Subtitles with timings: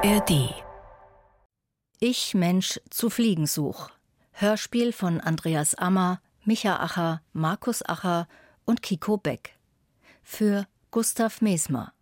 [0.00, 0.54] ARD
[1.98, 3.88] Ich Mensch zu Fliegen such.
[4.30, 8.28] Hörspiel von Andreas Ammer, Micha Acher, Markus Acher
[8.64, 9.58] und Kiko Beck.
[10.22, 11.92] Für Gustav Mesmer.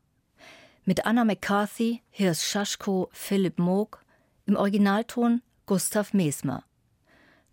[0.84, 4.04] Mit Anna McCarthy, Hirs Schaschko, Philipp Moog.
[4.44, 6.64] Im Originalton Gustav Mesmer.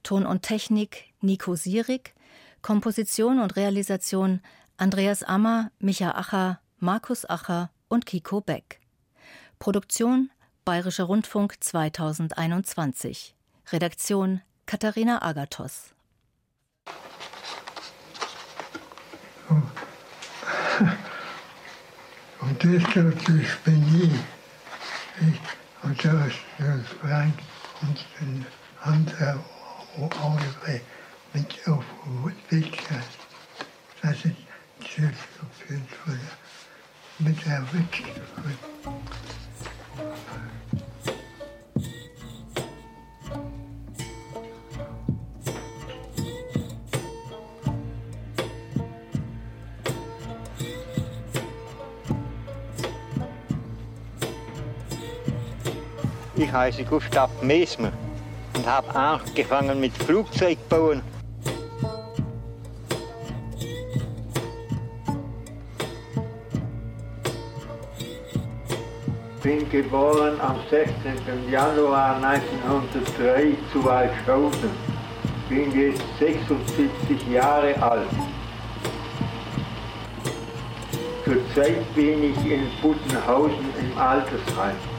[0.04, 2.16] Ton und Technik Nico Sierig.
[2.62, 4.42] Komposition und Realisation
[4.76, 8.83] Andreas Ammer, Micha Acher, Markus Acher und Kiko Beck.
[9.64, 10.30] Produktion
[10.66, 13.34] Bayerischer Rundfunk 2021.
[13.72, 15.94] Redaktion Katharina Agathos.
[22.42, 22.84] Und das
[23.64, 24.12] bin
[25.22, 25.40] ich.
[25.82, 27.34] Und da ist das rein
[27.84, 28.46] und den
[28.82, 29.40] anderen
[29.98, 30.82] Auge
[31.32, 31.86] mit auf
[32.50, 33.02] Bildschirm.
[34.02, 34.36] Das ist
[34.98, 35.16] das
[35.70, 36.20] jeden Fall
[37.20, 38.04] mit der Witz.
[56.36, 57.92] Ich heiße Gustav Mesmer
[58.56, 61.02] und habe angefangen mit Flugzeugbauen.
[69.44, 71.52] bin geboren am 16.
[71.52, 74.70] Januar 1903 zu Waldschausen.
[75.50, 78.08] Bin jetzt 76 Jahre alt.
[81.26, 84.93] Zurzeit bin ich in Buttenhausen im Altersheim.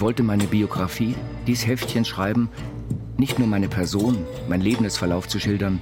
[0.00, 1.14] Ich wollte meine Biografie,
[1.46, 2.48] dies Heftchen schreiben,
[3.18, 5.78] nicht nur meine Person, mein Lebensverlauf zu schildern,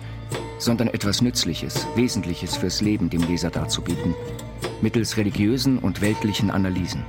[0.58, 4.16] sondern etwas Nützliches, Wesentliches fürs Leben dem Leser darzubieten,
[4.80, 7.04] mittels religiösen und weltlichen Analysen.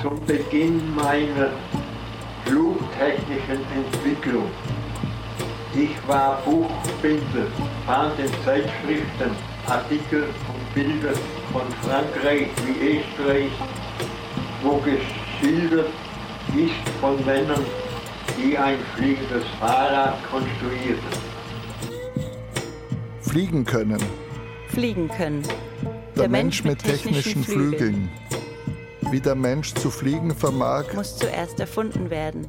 [0.00, 1.50] Zum Beginn meiner
[2.46, 4.48] flugtechnischen Entwicklung.
[5.74, 7.48] Ich war Buchbinder,
[7.84, 9.30] fand in Zeitschriften
[9.66, 11.12] Artikel und Bilder
[11.52, 13.52] von Frankreich wie Österreich,
[14.62, 15.88] wo geschildert
[16.56, 17.64] ist von Männern,
[18.36, 21.30] die ein fliegendes Fahrrad konstruierten.
[23.20, 24.02] Fliegen können.
[24.68, 25.42] Fliegen können.
[26.14, 27.78] Der, der Mensch, mit technischen, technischen Flügeln.
[27.78, 28.10] Flügeln.
[29.12, 32.46] Wie der Mensch zu fliegen vermag, muss zuerst erfunden werden.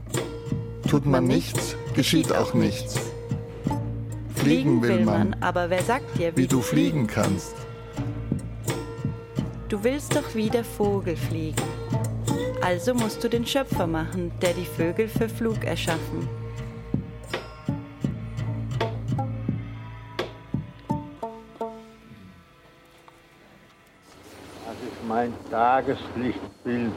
[0.87, 2.99] Tut man nichts, geschieht auch nichts.
[4.35, 7.55] Fliegen will man, aber wer sagt dir, wie, wie du fliegen kannst?
[9.71, 11.63] Du willst doch wie der Vogel fliegen.
[12.61, 16.27] Also musst du den Schöpfer machen, der die Vögel für Flug erschaffen.
[24.65, 26.91] Das ist mein Tageslichtbild.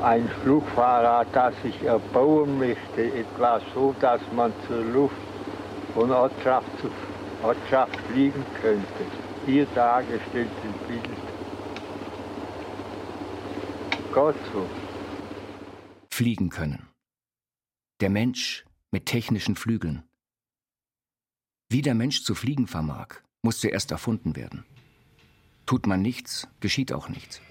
[0.00, 5.16] Ein Flugfahrrad, das ich erbauen möchte, etwa so, dass man zur Luft
[5.92, 6.88] von Ortschaft zu
[7.42, 8.86] Ortschaft fliegen könnte.
[9.44, 11.18] Hier dargestellt im Bild.
[16.10, 16.88] Fliegen können.
[18.00, 20.02] Der Mensch mit technischen Flügeln.
[21.68, 24.64] Wie der Mensch zu fliegen vermag, muss zuerst erfunden werden.
[25.66, 27.42] Tut man nichts, geschieht auch nichts.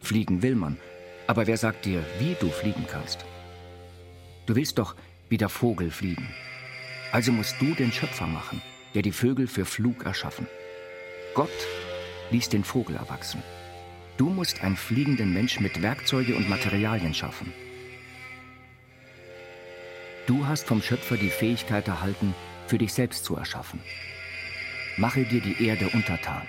[0.00, 0.78] Fliegen will man,
[1.26, 3.26] aber wer sagt dir, wie du fliegen kannst?
[4.46, 4.96] Du willst doch
[5.28, 6.28] wie der Vogel fliegen.
[7.12, 8.62] Also musst du den Schöpfer machen,
[8.94, 10.46] der die Vögel für Flug erschaffen.
[11.34, 11.50] Gott
[12.30, 13.42] ließ den Vogel erwachsen.
[14.16, 17.52] Du musst einen fliegenden Mensch mit Werkzeuge und Materialien schaffen.
[20.26, 22.34] Du hast vom Schöpfer die Fähigkeit erhalten,
[22.66, 23.80] für dich selbst zu erschaffen.
[24.96, 26.42] Mache dir die Erde untertan.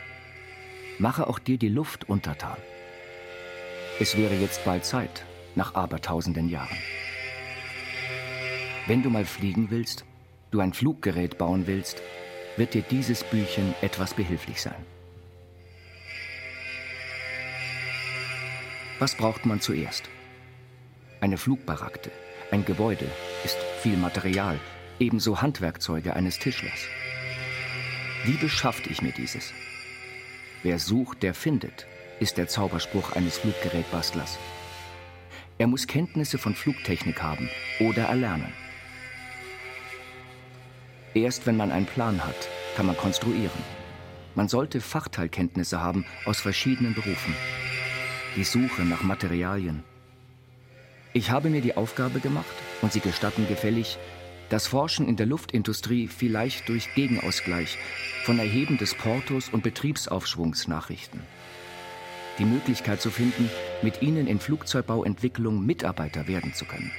[0.97, 2.57] Mache auch dir die Luft untertan.
[3.99, 5.23] Es wäre jetzt bald Zeit,
[5.55, 6.77] nach abertausenden Jahren.
[8.87, 10.03] Wenn du mal fliegen willst,
[10.51, 12.01] du ein Fluggerät bauen willst,
[12.57, 14.83] wird dir dieses Büchchen etwas behilflich sein.
[18.99, 20.09] Was braucht man zuerst?
[21.21, 22.11] Eine Flugbarackte,
[22.51, 23.09] ein Gebäude,
[23.45, 24.59] ist viel Material,
[24.99, 26.85] ebenso Handwerkzeuge eines Tischlers.
[28.25, 29.53] Wie beschafft ich mir dieses?
[30.63, 31.87] Wer sucht, der findet,
[32.19, 34.37] ist der Zauberspruch eines Fluggerätbastlers.
[35.57, 37.49] Er muss Kenntnisse von Flugtechnik haben
[37.79, 38.51] oder erlernen.
[41.13, 43.63] Erst wenn man einen Plan hat, kann man konstruieren.
[44.35, 47.33] Man sollte Fachteilkenntnisse haben aus verschiedenen Berufen
[48.35, 49.83] die Suche nach Materialien.
[51.13, 52.45] Ich habe mir die Aufgabe gemacht,
[52.81, 53.97] und Sie gestatten gefällig,
[54.49, 57.77] Das Forschen in der Luftindustrie vielleicht durch Gegenausgleich
[58.23, 61.21] von Erheben des Portos und Betriebsaufschwungs Nachrichten.
[62.39, 63.49] Die Möglichkeit zu finden,
[63.83, 66.91] mit ihnen in Flugzeugbauentwicklung Mitarbeiter werden zu können.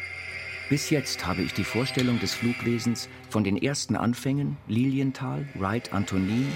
[0.68, 6.46] Bis jetzt habe ich die Vorstellung des Flugwesens von den ersten Anfängen Lilienthal, Wright, Antonin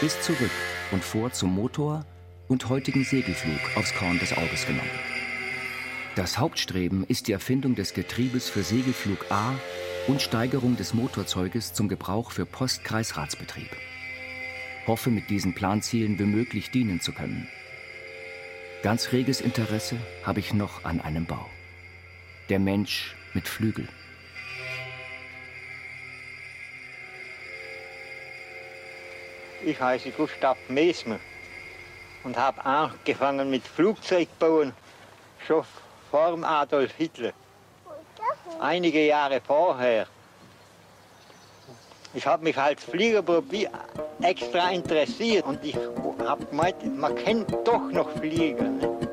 [0.00, 0.50] bis zurück
[0.90, 2.04] und vor zum Motor
[2.50, 4.90] und heutigen Segelflug aufs Korn des Auges genommen.
[6.16, 9.54] Das Hauptstreben ist die Erfindung des Getriebes für Segelflug A
[10.08, 13.70] und Steigerung des Motorzeuges zum Gebrauch für Postkreisratsbetrieb.
[14.88, 17.48] Hoffe mit diesen Planzielen womöglich dienen zu können.
[18.82, 21.48] Ganz reges Interesse habe ich noch an einem Bau.
[22.48, 23.88] Der Mensch mit Flügel.
[29.64, 31.20] Ich heiße Gustav Mesmer
[32.24, 34.72] und habe angefangen mit Flugzeugbauen
[35.46, 35.64] schon
[36.10, 37.32] vor Adolf Hitler.
[38.58, 40.06] Einige Jahre vorher.
[42.12, 43.68] Ich habe mich als Fliegerprofi
[44.20, 45.76] extra interessiert und ich
[46.26, 48.78] habe gemeint, man kennt doch noch Fliegen.
[48.78, 49.09] Ne?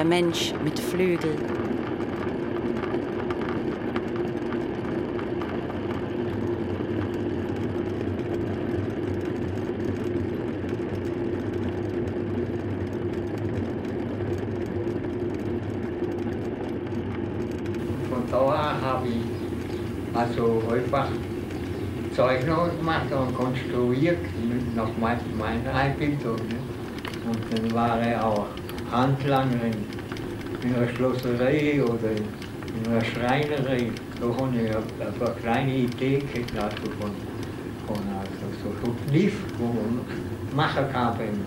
[0.00, 1.36] Der Mensch mit Flügeln.
[18.08, 21.08] Von da an habe ich also einfach
[22.16, 24.16] Zeichnungen gemacht und konstruiert
[24.74, 26.36] nach meiner Einbildung.
[26.36, 26.56] Ne?
[27.26, 28.46] Und dann war er auch
[28.90, 33.90] Handlanger in, in einer Schlosserei oder in, in einer Schreinerei.
[34.20, 37.10] Da habe ich eine, eine kleine Idee gehabt also von,
[37.86, 40.00] von also so, Kniff, wo man
[40.54, 41.40] machen kann beim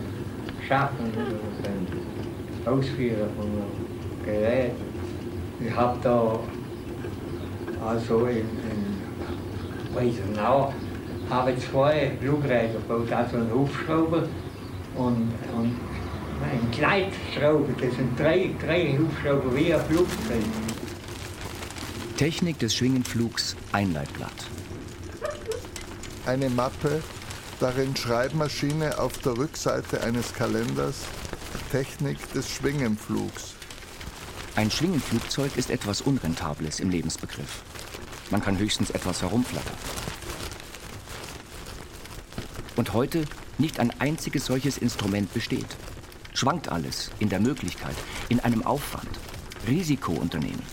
[0.67, 4.71] Schaffen oder beim Ausführen von einem Gerät.
[5.59, 6.39] Ich habe da
[7.85, 10.73] also in, in Weisenau
[11.29, 14.23] habe zwei Flugräder gebaut, also einen Hubschrauber
[14.95, 15.75] und, und
[16.43, 16.71] ein
[17.33, 17.73] Gleitschrauber.
[17.79, 20.43] Das sind drei, drei Hubschrauber wie ein Flugzeug.
[22.17, 24.31] Technik des Schwingenflugs Einleitblatt.
[26.25, 27.01] Eine Mappe,
[27.59, 31.01] darin Schreibmaschine auf der Rückseite eines Kalenders,
[31.71, 33.55] Technik des Schwingenflugs.
[34.55, 37.63] Ein Schwingenflugzeug ist etwas Unrentables im Lebensbegriff.
[38.29, 39.77] Man kann höchstens etwas herumflattern.
[42.75, 43.25] Und heute
[43.57, 45.67] nicht ein einziges solches Instrument besteht.
[46.33, 47.95] Schwankt alles in der Möglichkeit,
[48.27, 49.09] in einem Aufwand,
[49.67, 50.63] Risikounternehmen.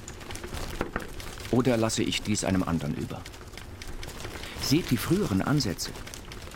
[1.50, 3.20] Oder lasse ich dies einem anderen über?
[4.62, 5.90] Seht die früheren Ansätze.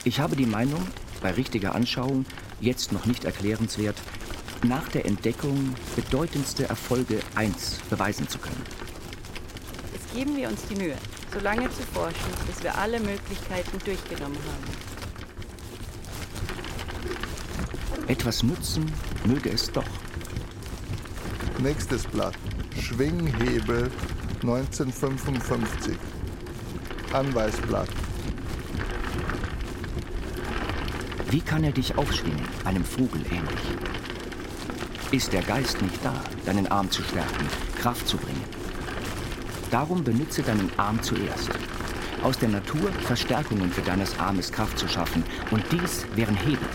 [0.05, 0.87] Ich habe die Meinung,
[1.21, 2.25] bei richtiger Anschauung,
[2.61, 3.97] jetzt noch nicht erklärenswert,
[4.63, 8.63] nach der Entdeckung bedeutendste Erfolge 1 beweisen zu können.
[9.93, 10.97] Jetzt geben wir uns die Mühe,
[11.33, 14.84] so lange zu forschen, bis wir alle Möglichkeiten durchgenommen haben.
[18.07, 18.85] Etwas nützen
[19.25, 19.85] möge es doch.
[21.59, 22.35] Nächstes Blatt.
[22.79, 23.91] Schwinghebel
[24.43, 25.97] 1955.
[27.15, 27.89] Anweisblatt.
[31.31, 33.61] Wie kann er dich aufschwingen, einem Vogel ähnlich?
[35.11, 36.13] Ist der Geist nicht da,
[36.45, 37.49] deinen Arm zu stärken,
[37.81, 38.45] Kraft zu bringen?
[39.71, 41.51] Darum benütze deinen Arm zuerst.
[42.23, 45.25] Aus der Natur Verstärkungen für deines Armes Kraft zu schaffen.
[45.51, 46.69] Und dies wären Hebel.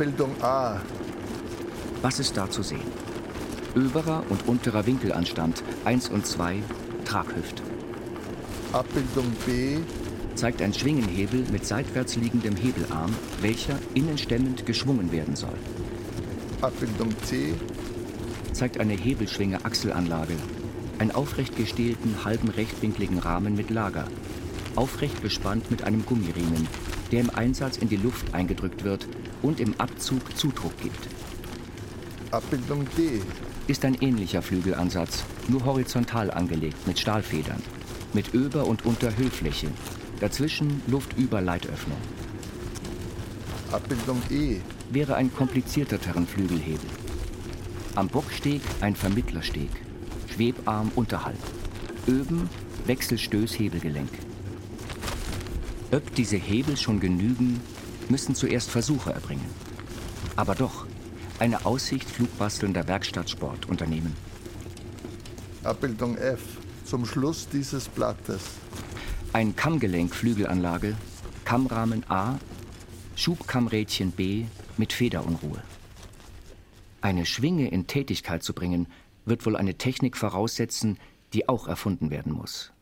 [0.00, 0.80] Abbildung A.
[2.00, 2.80] Was ist da zu sehen?
[3.76, 6.62] Oberer und unterer Winkelanstand 1 und 2
[7.04, 7.60] Traghüft.
[8.72, 9.76] Abbildung B.
[10.36, 15.58] Zeigt ein Schwingenhebel mit seitwärts liegendem Hebelarm, welcher innenstemmend geschwungen werden soll.
[16.62, 17.52] Abbildung C.
[18.54, 20.36] zeigt eine Hebelschwinge-Achselanlage,
[20.98, 24.06] einen aufrecht gestählten, halben rechtwinkligen Rahmen mit Lager,
[24.76, 26.66] aufrecht bespannt mit einem Gummiriemen,
[27.10, 29.06] der im Einsatz in die Luft eingedrückt wird
[29.42, 31.08] und im Abzug Zudruck gibt.
[32.30, 33.20] Abbildung D
[33.66, 37.62] ist ein ähnlicher Flügelansatz, nur horizontal angelegt mit Stahlfedern,
[38.12, 39.68] mit Über- und Unterhüllfläche,
[40.20, 41.98] dazwischen Luftüberleitöffnung.
[43.72, 46.90] Abbildung E wäre ein komplizierterer Flügelhebel.
[47.94, 49.70] Am Bocksteg ein Vermittlersteg,
[50.32, 51.38] Schwebarm unterhalb,
[52.06, 52.48] Öben
[52.86, 54.10] Wechselstößhebelgelenk.
[55.92, 57.60] Ob diese Hebel schon genügen,
[58.08, 59.50] müssen zuerst Versuche erbringen.
[60.36, 60.86] Aber doch,
[61.40, 64.14] eine Aussicht flugbastelnder Werkstattsport unternehmen.
[65.64, 66.40] Abbildung F.
[66.84, 68.40] Zum Schluss dieses Blattes.
[69.32, 70.96] Ein Kammgelenk-Flügelanlage,
[71.44, 72.38] Kammrahmen A,
[73.16, 74.44] Schubkammrädchen B
[74.76, 75.62] mit Federunruhe.
[77.00, 78.86] Eine Schwinge in Tätigkeit zu bringen,
[79.24, 80.98] wird wohl eine Technik voraussetzen,
[81.32, 82.72] die auch erfunden werden muss.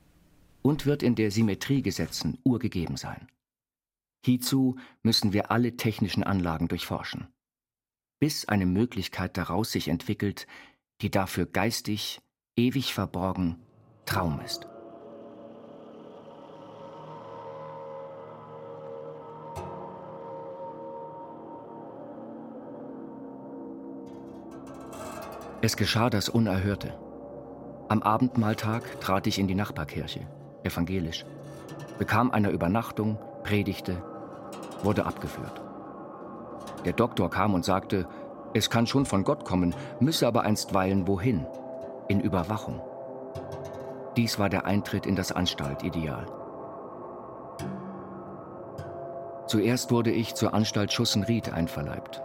[0.68, 3.26] Und wird in der Symmetriegesetzen urgegeben sein.
[4.22, 7.26] Hierzu müssen wir alle technischen Anlagen durchforschen,
[8.20, 10.46] bis eine Möglichkeit daraus sich entwickelt,
[11.00, 12.20] die dafür geistig,
[12.54, 13.56] ewig verborgen
[14.04, 14.66] Traum ist.
[25.62, 26.92] Es geschah das Unerhörte.
[27.88, 30.28] Am Abendmahltag trat ich in die Nachbarkirche,
[30.62, 31.24] evangelisch,
[31.98, 33.96] bekam eine Übernachtung, predigte,
[34.82, 35.60] wurde abgeführt.
[36.84, 38.06] Der Doktor kam und sagte,
[38.54, 41.46] es kann schon von Gott kommen, müsse aber einstweilen wohin?
[42.08, 42.80] In Überwachung.
[44.16, 46.26] Dies war der Eintritt in das Anstaltideal.
[49.46, 52.22] Zuerst wurde ich zur Anstalt Schussenried einverleibt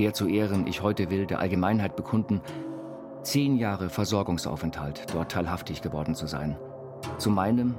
[0.00, 2.40] der zu Ehren ich heute will der Allgemeinheit bekunden,
[3.22, 6.56] zehn Jahre Versorgungsaufenthalt dort teilhaftig geworden zu sein.
[7.20, 7.74] Zu meinem,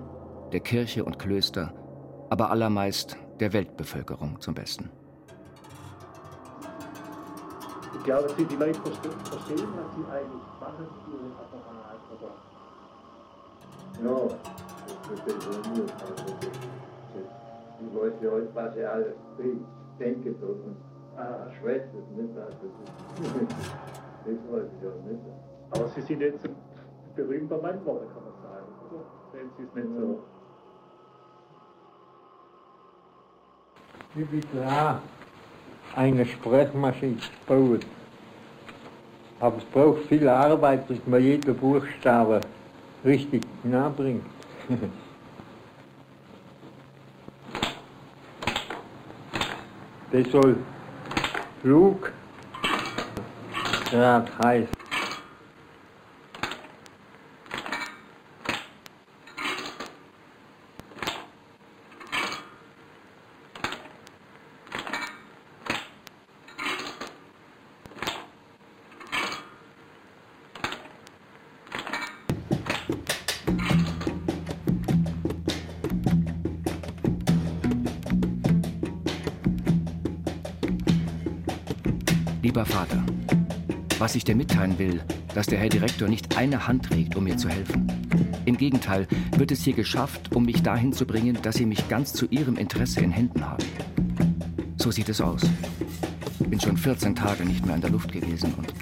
[0.54, 1.74] der Kirche und Klöster,
[2.30, 4.92] aber allermeist der Weltbevölkerung zum Besten.
[7.98, 12.30] Ich glaube, dass die Leute verstehen, was sie eigentlich machen, ihren Apparat, oder?
[14.04, 14.18] Ja,
[15.10, 15.86] das ist nur.
[17.80, 19.16] Die Leute heute, was sie alle
[19.98, 20.78] denken und
[21.18, 22.76] Ah, schwätzt es nicht, das, ist,
[24.26, 25.20] das weiß ich auch nicht.
[25.72, 26.56] Aber Sie sind jetzt ein
[27.16, 28.31] berühmter Mann geworden, kann man
[29.32, 30.20] Sehen Sie es nicht so?
[34.14, 35.02] Wie bin klar,
[35.96, 37.16] eine Sprechmaschine
[37.48, 37.80] bauen.
[39.40, 42.42] Aber es braucht viel Arbeit, dass man jeden Buchstabe
[43.06, 44.26] richtig nahebringt.
[50.12, 50.58] das soll
[51.62, 52.12] Flug,
[53.90, 54.68] Grad heiß.
[84.12, 85.02] Was ich dir mitteilen will,
[85.34, 87.88] dass der Herr Direktor nicht eine Hand trägt, um mir zu helfen.
[88.44, 92.12] Im Gegenteil wird es hier geschafft, um mich dahin zu bringen, dass Sie mich ganz
[92.12, 93.64] zu Ihrem Interesse in Händen haben.
[94.76, 95.44] So sieht es aus.
[96.40, 98.74] Bin schon 14 Tage nicht mehr in der Luft gewesen und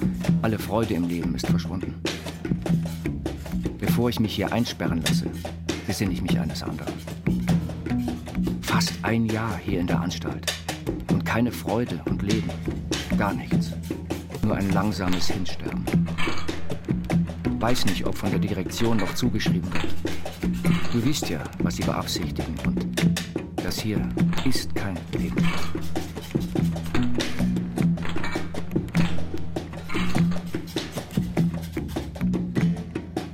[0.41, 1.93] alle Freude im Leben ist verschwunden.
[3.77, 5.27] Bevor ich mich hier einsperren lasse,
[5.85, 6.93] besinne ich mich eines anderen.
[8.61, 10.51] Fast ein Jahr hier in der Anstalt
[11.11, 12.49] und keine Freude und Leben.
[13.15, 13.73] Gar nichts.
[14.49, 15.85] Nur ein langsames Hinsterben.
[17.59, 19.93] Weiß nicht, ob von der Direktion noch zugeschrieben wird.
[20.91, 22.55] Du weißt ja, was sie beabsichtigen.
[22.65, 22.83] Und
[23.57, 24.01] das hier
[24.45, 25.35] ist kein Leben.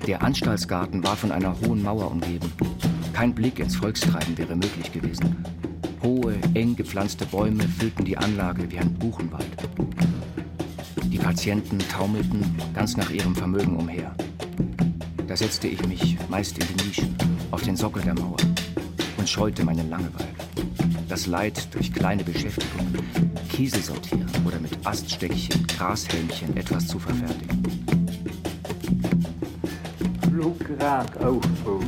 [0.05, 2.51] Der Anstaltsgarten war von einer hohen Mauer umgeben.
[3.13, 5.45] Kein Blick ins Volkstreiben wäre möglich gewesen.
[6.03, 9.45] Hohe, eng gepflanzte Bäume füllten die Anlage wie ein Buchenwald.
[11.25, 14.13] Patienten taumelten ganz nach ihrem Vermögen umher.
[15.27, 17.15] Da setzte ich mich meist in die Nischen,
[17.50, 18.38] auf den Sockel der Mauer
[19.17, 20.36] und scheute meine Langeweile.
[21.10, 23.00] Das Leid durch kleine Beschäftigungen,
[23.50, 27.63] Kiesel sortieren oder mit Aststeckchen, Grashelmchen etwas zu verfertigen.
[30.29, 31.84] Flugrad aufbauen.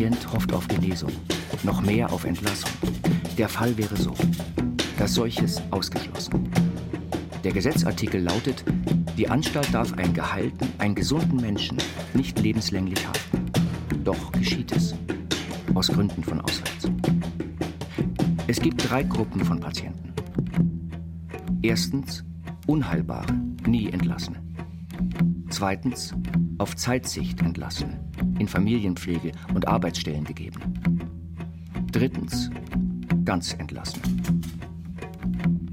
[0.00, 1.12] Patient hofft auf Genesung,
[1.62, 2.70] noch mehr auf Entlassung.
[3.36, 4.14] Der Fall wäre so.
[4.96, 6.50] Das solches ausgeschlossen.
[7.44, 8.64] Der Gesetzartikel lautet,
[9.18, 11.76] die Anstalt darf einen geheilten, einen gesunden Menschen
[12.14, 13.50] nicht lebenslänglich halten.
[14.02, 14.94] Doch geschieht es.
[15.74, 16.90] Aus Gründen von auswärts.
[18.46, 20.14] Es gibt drei Gruppen von Patienten.
[21.60, 22.24] Erstens
[22.66, 23.34] Unheilbare,
[23.66, 24.40] nie entlassene.
[25.50, 26.14] Zweitens
[26.60, 27.98] auf Zeitsicht entlassene,
[28.38, 30.60] in Familienpflege und Arbeitsstellen gegeben.
[31.90, 32.50] Drittens
[33.24, 34.04] ganz entlassene.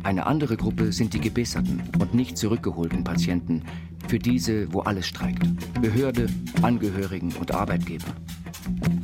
[0.04, 3.64] Eine andere Gruppe sind die gebesserten und nicht zurückgeholten Patienten,
[4.08, 5.44] für diese, wo alles streikt.
[5.82, 6.28] Behörde,
[6.62, 8.08] Angehörigen und Arbeitgeber.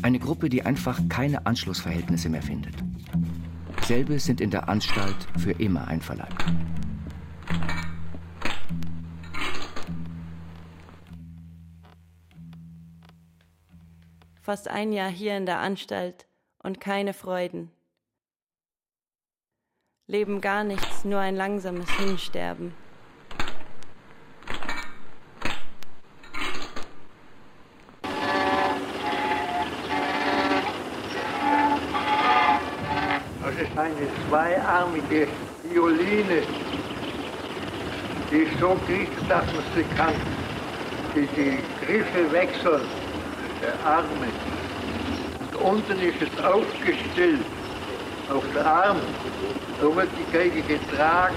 [0.01, 2.75] Eine Gruppe, die einfach keine Anschlussverhältnisse mehr findet.
[3.85, 6.45] Selbe sind in der Anstalt für immer einverleibt.
[14.43, 16.27] Fast ein Jahr hier in der Anstalt
[16.61, 17.71] und keine Freuden.
[20.05, 22.73] Leben gar nichts, nur ein langsames Hinsterben.
[33.41, 35.29] Das ist eine zweiarmige
[35.63, 36.43] Violine,
[38.29, 40.13] die so kriegt, dass man sie kann,
[41.15, 43.02] die, die Griffe wechseln,
[43.63, 44.27] der Arme.
[45.39, 47.45] Und unten ist es aufgestellt
[48.29, 48.99] auf der Arm.
[49.81, 51.35] So wird die Geige getragen.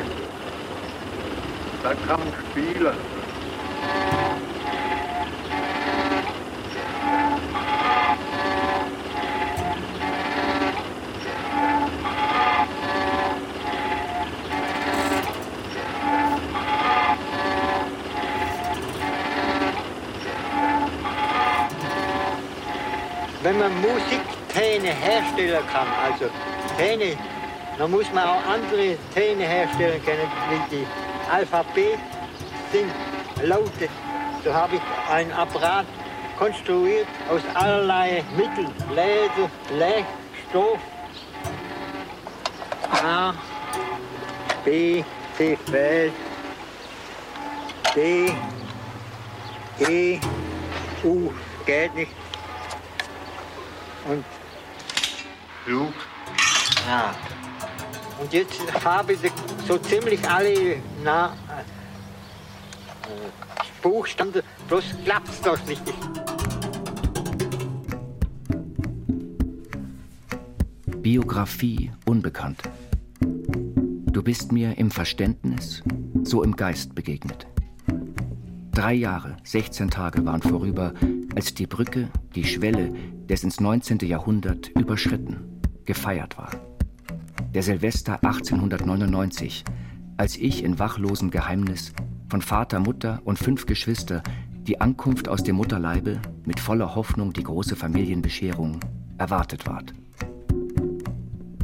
[1.83, 2.97] Da kann man spielen.
[23.47, 26.26] wenn man Musiktöne herstellen kann, also
[26.76, 27.16] Töne,
[27.78, 30.86] dann muss man auch andere Töne herstellen können, wie die
[31.30, 31.99] Alphabet
[32.73, 32.90] sind
[33.42, 33.88] Laute.
[34.45, 35.86] So habe ich ein Apparat
[36.38, 40.04] konstruiert aus allerlei Mitteln, Leder, Blech,
[40.49, 40.78] Stoff.
[43.04, 43.34] A,
[44.64, 45.04] B,
[45.36, 46.12] C fällt,
[47.95, 48.32] D,
[49.78, 50.19] E,
[51.04, 51.30] U
[51.66, 52.12] geht nicht.
[54.08, 54.25] Und
[55.66, 55.92] Flug.
[56.86, 57.12] ja.
[58.20, 59.18] Und jetzt habe ich
[59.66, 61.64] so ziemlich alle na, äh,
[63.82, 64.32] Buchstaben,
[64.68, 65.82] bloß klappt es doch nicht.
[71.02, 72.62] Biografie unbekannt.
[73.20, 75.82] Du bist mir im Verständnis,
[76.22, 77.48] so im Geist begegnet.
[78.70, 80.94] Drei Jahre, 16 Tage waren vorüber,
[81.34, 82.92] als die Brücke, die Schwelle
[83.28, 83.98] des ins 19.
[84.00, 85.55] Jahrhundert überschritten,
[85.86, 86.50] gefeiert war.
[87.54, 89.64] Der Silvester 1899,
[90.16, 91.92] als ich in wachlosem Geheimnis
[92.28, 94.22] von Vater, Mutter und fünf Geschwister
[94.66, 98.80] die Ankunft aus dem Mutterleibe mit voller Hoffnung die große Familienbescherung
[99.16, 99.94] erwartet ward.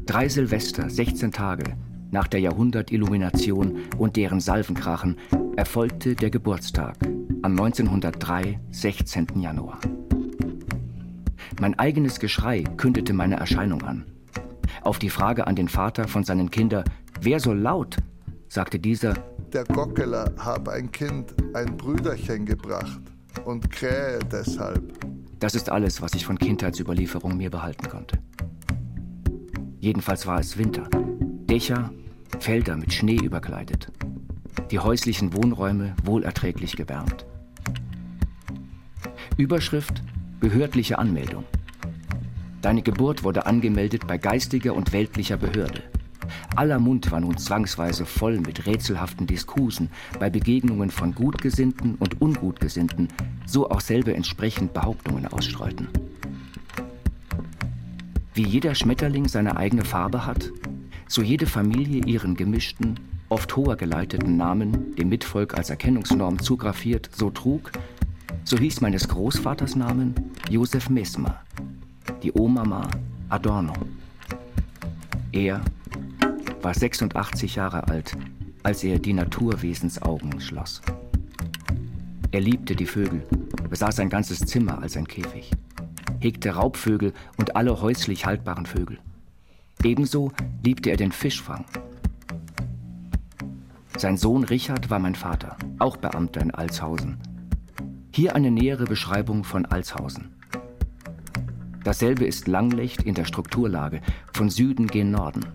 [0.07, 1.77] Drei Silvester, 16 Tage
[2.11, 5.17] nach der Jahrhundertillumination und deren Salvenkrachen
[5.57, 6.97] erfolgte der Geburtstag
[7.43, 9.27] am 1903, 16.
[9.41, 9.81] Januar.
[11.63, 14.05] Mein eigenes Geschrei kündete meine Erscheinung an.
[14.81, 16.83] Auf die Frage an den Vater von seinen Kindern,
[17.21, 17.99] wer so laut,
[18.49, 19.15] sagte dieser,
[19.53, 23.01] Der Gockeler habe ein Kind, ein Brüderchen gebracht
[23.45, 24.93] und krähe deshalb.
[25.39, 28.19] Das ist alles, was ich von Kindheitsüberlieferung mir behalten konnte.
[29.79, 30.91] Jedenfalls war es Winter.
[31.49, 31.93] Dächer,
[32.41, 33.87] Felder mit Schnee überkleidet.
[34.73, 37.25] Die häuslichen Wohnräume wohlerträglich gewärmt.
[39.37, 40.03] Überschrift
[40.43, 41.45] Behördliche Anmeldung.
[42.63, 45.85] Deine Geburt wurde angemeldet bei geistiger und weltlicher Behörde.
[46.57, 53.07] Aller Mund war nun zwangsweise voll mit rätselhaften Diskursen bei Begegnungen von Gutgesinnten und Ungutgesinnten,
[53.47, 55.87] so auch selber entsprechend Behauptungen ausstreuten.
[58.35, 60.51] Wie jeder Schmetterling seine eigene Farbe hat,
[61.07, 67.31] so jede Familie ihren gemischten, oft hoher geleiteten Namen dem Mitvolk als Erkennungsnorm zugraffiert, so
[67.31, 67.71] trug,
[68.45, 70.15] so hieß meines Großvaters Namen
[70.51, 71.41] Josef Mesmer,
[72.23, 72.89] die Omama
[73.29, 73.75] Adorno.
[75.33, 75.61] Er
[76.61, 78.17] war 86 Jahre alt,
[78.63, 80.83] als er die Naturwesensaugen schloss.
[82.31, 83.23] Er liebte die Vögel,
[83.69, 85.51] besaß ein ganzes Zimmer als ein Käfig,
[86.21, 88.99] hegte Raubvögel und alle häuslich haltbaren Vögel.
[89.83, 91.65] Ebenso liebte er den Fischfang.
[93.97, 97.19] Sein Sohn Richard war mein Vater, auch Beamter in Alshausen.
[98.15, 100.35] Hier eine nähere Beschreibung von Alshausen.
[101.83, 104.03] Dasselbe ist Langlecht in der Strukturlage,
[104.35, 105.47] von Süden gen Norden.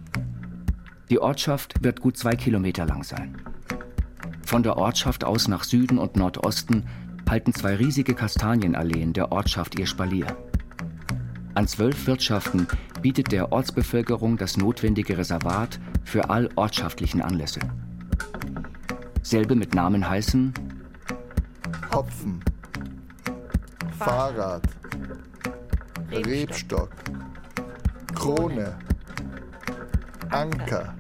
[1.11, 3.37] Die Ortschaft wird gut zwei Kilometer lang sein.
[4.43, 6.85] Von der Ortschaft aus nach Süden und Nordosten
[7.29, 10.25] halten zwei riesige Kastanienalleen der Ortschaft ihr Spalier.
[11.53, 12.67] An zwölf Wirtschaften
[13.03, 17.59] bietet der Ortsbevölkerung das notwendige Reservat für all ortschaftlichen Anlässe.
[19.21, 20.53] Selbe mit Namen heißen
[21.97, 22.41] Hopfen,
[23.97, 24.63] Fahrrad,
[26.11, 26.91] Rebstock,
[28.13, 28.77] Krone,
[30.29, 30.93] Anker,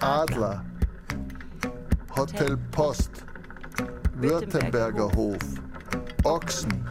[0.00, 0.64] Adler,
[2.16, 3.24] Hotel Post,
[4.14, 5.38] Württemberger Hof,
[6.24, 6.84] Ochsen,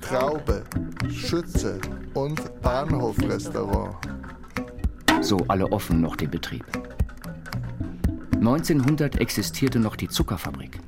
[0.00, 0.64] Traube,
[1.08, 1.78] Schütze.
[2.12, 3.94] Und Bahnhofrestaurant.
[5.20, 6.64] So alle offen noch den Betrieb.
[8.34, 10.80] 1900 existierte noch die Zuckerfabrik.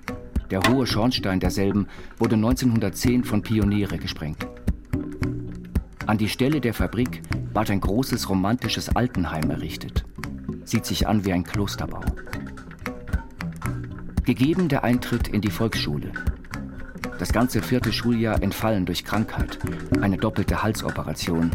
[0.53, 1.87] Der hohe Schornstein derselben
[2.19, 4.47] wurde 1910 von Pioniere gesprengt.
[6.05, 7.23] An die Stelle der Fabrik
[7.55, 10.05] ward ein großes romantisches Altenheim errichtet.
[10.67, 12.05] Sieht sich an wie ein Klosterbau.
[14.27, 16.13] Gegeben der Eintritt in die Volksschule.
[17.19, 19.59] Das ganze vierte Schuljahr entfallen durch Krankheit,
[20.03, 21.51] eine doppelte Halsoperation,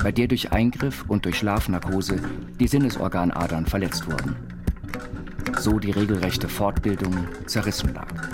[0.00, 2.20] bei der durch Eingriff und durch Schlafnarkose
[2.60, 4.36] die Sinnesorganadern verletzt wurden.
[5.58, 8.25] So die regelrechte Fortbildung zerrissen lag.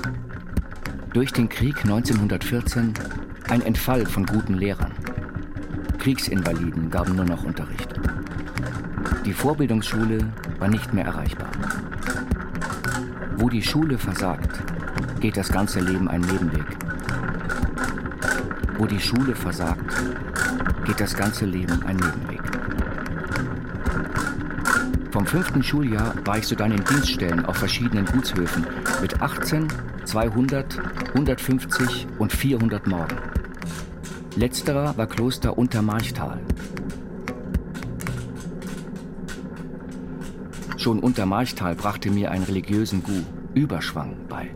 [1.13, 2.95] Durch den Krieg 1914
[3.51, 4.93] ein Entfall von guten Lehrern.
[5.99, 7.95] Kriegsinvaliden gaben nur noch Unterricht.
[9.27, 11.51] Die Vorbildungsschule war nicht mehr erreichbar.
[13.37, 14.59] Wo die Schule versagt,
[15.21, 16.65] geht das ganze Leben einen Nebenweg.
[18.79, 19.95] Wo die Schule versagt,
[20.87, 22.41] geht das ganze Leben einen Nebenweg.
[25.11, 28.67] Vom fünften Schuljahr war ich sodann in Dienststellen auf verschiedenen Gutshöfen
[29.03, 29.69] mit 18,
[30.07, 30.81] 200,
[31.15, 33.17] 150 und 400 Morgen.
[34.37, 36.41] Letzterer war Kloster Untermarchtal,
[40.83, 43.13] Schon unter Marchtal brachte mir einen religiösen Gu,
[43.55, 44.51] Überschwang, bei.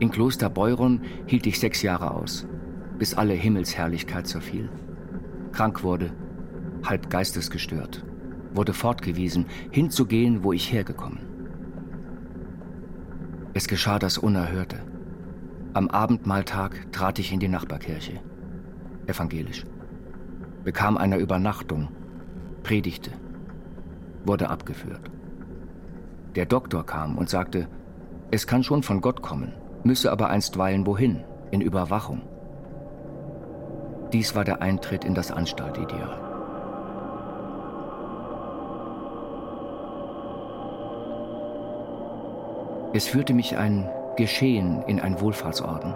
[0.00, 2.48] In Kloster Beuron hielt ich sechs Jahre aus,
[2.98, 4.68] bis alle Himmelsherrlichkeit zerfiel.
[5.52, 6.10] Krank wurde,
[6.82, 8.04] halb geistesgestört,
[8.52, 11.29] wurde fortgewiesen, hinzugehen, wo ich hergekommen.
[13.60, 14.78] Es geschah das Unerhörte.
[15.74, 18.18] Am Abendmahltag trat ich in die Nachbarkirche,
[19.06, 19.66] evangelisch,
[20.64, 21.88] bekam eine Übernachtung,
[22.62, 23.10] predigte,
[24.24, 25.10] wurde abgeführt.
[26.36, 27.68] Der Doktor kam und sagte,
[28.30, 29.52] es kann schon von Gott kommen,
[29.84, 32.22] müsse aber einstweilen wohin, in Überwachung.
[34.14, 36.29] Dies war der Eintritt in das Anstaltideal.
[42.92, 45.94] Es führte mich ein Geschehen in ein Wohlfahrtsorden.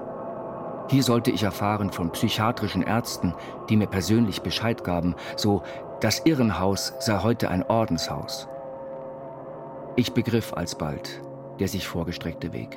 [0.88, 3.34] Hier sollte ich erfahren von psychiatrischen Ärzten,
[3.68, 5.62] die mir persönlich Bescheid gaben, so
[6.00, 8.48] das Irrenhaus sei heute ein Ordenshaus.
[9.96, 11.20] Ich begriff alsbald
[11.58, 12.76] der sich vorgestreckte Weg.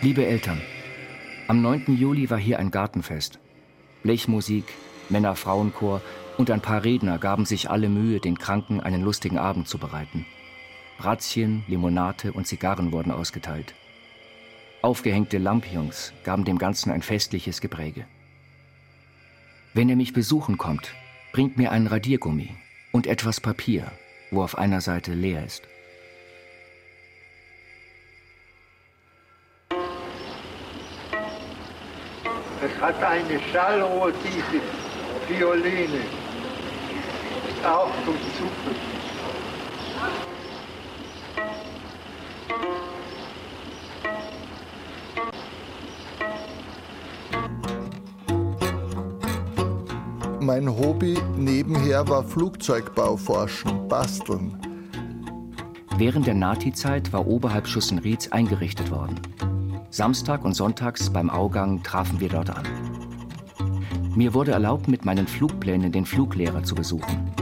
[0.00, 0.60] Liebe Eltern,
[1.48, 1.96] am 9.
[1.96, 3.38] Juli war hier ein Gartenfest.
[4.02, 4.64] Blechmusik,
[5.10, 6.00] Männer-Frauenchor
[6.38, 10.26] und ein paar Redner gaben sich alle Mühe, den Kranken einen lustigen Abend zu bereiten.
[10.98, 13.74] Bratzchen, Limonate und Zigarren wurden ausgeteilt.
[14.82, 18.06] Aufgehängte Lampions gaben dem Ganzen ein festliches Gepräge.
[19.74, 20.94] Wenn ihr mich besuchen kommt,
[21.32, 22.50] bringt mir einen Radiergummi
[22.92, 23.90] und etwas Papier,
[24.30, 25.62] wo auf einer Seite leer ist.
[32.64, 34.60] Es hat eine Schallrohr, diese
[35.28, 36.21] Violine.
[37.64, 39.02] Auch zum Zucken.
[50.40, 54.58] Mein Hobby nebenher war Flugzeugbauforschen, basteln.
[55.96, 59.20] Während der Nazi-Zeit war oberhalb Schussenrieds eingerichtet worden.
[59.90, 62.64] Samstag und sonntags beim Augang trafen wir dort an.
[64.16, 67.41] Mir wurde erlaubt, mit meinen Flugplänen den Fluglehrer zu besuchen.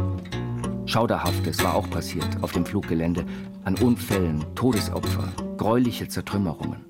[0.91, 3.25] Schauderhaftes war auch passiert auf dem Fluggelände
[3.65, 6.85] an Unfällen, Todesopfer, gräuliche Zertrümmerungen.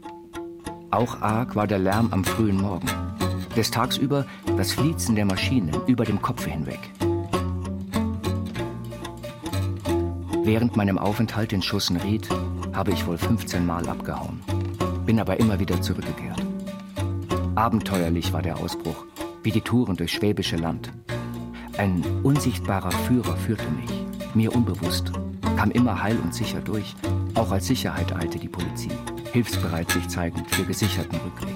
[0.90, 2.88] Auch arg war der Lärm am frühen Morgen.
[3.56, 4.24] Des Tagsüber
[4.56, 6.78] das Fliezen der Maschinen über dem Kopf hinweg.
[10.44, 12.26] Während meinem Aufenthalt in Schussenried
[12.72, 14.40] habe ich wohl 15 Mal abgehauen,
[15.04, 16.42] bin aber immer wieder zurückgekehrt.
[17.54, 19.04] Abenteuerlich war der Ausbruch,
[19.42, 20.90] wie die Touren durchs schwäbische Land.
[21.80, 23.90] Ein unsichtbarer Führer führte mich,
[24.34, 25.12] mir unbewusst,
[25.56, 26.94] kam immer heil und sicher durch.
[27.34, 28.94] Auch als Sicherheit eilte die Polizei,
[29.32, 31.54] hilfsbereit sich zeigend für gesicherten Rückweg.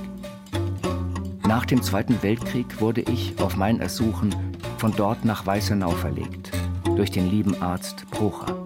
[1.47, 4.35] Nach dem Zweiten Weltkrieg wurde ich auf mein Ersuchen
[4.79, 6.53] von dort nach Weißenau verlegt,
[6.97, 8.64] durch den lieben Arzt Procher.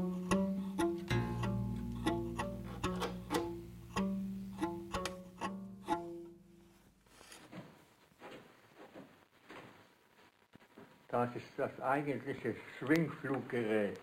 [11.58, 13.98] Das eigentliche Schwingfluggerät.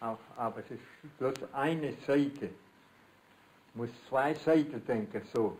[0.00, 2.50] Auch, aber es ist bloß eine Seite.
[3.74, 5.56] Muss zwei Seiten denken, so.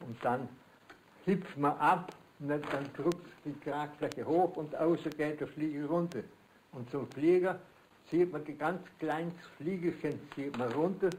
[0.00, 0.48] Und dann
[1.26, 6.24] hüpft man ab und dann drückt die Tragfläche hoch und außen geht der Flieger runter.
[6.72, 7.60] Und zum Flieger
[8.10, 11.10] sieht man die ganz kleines Fliegerchen sieht man runter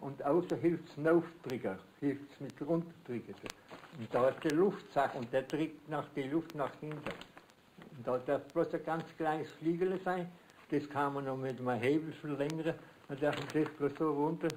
[0.00, 3.36] und außer hilft es Auftrigger, hilft es mit runtertriggern.
[3.98, 7.12] Und da ist der Luftsack und der trägt nach die Luft nach hinten.
[8.04, 10.30] Da darf bloß ein ganz kleines Fliegerle sein,
[10.70, 12.74] das kann man noch mit einem Hebel verlängern,
[13.08, 14.48] dann darf man das bloß so runter.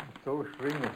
[0.00, 0.90] Und so schwingen.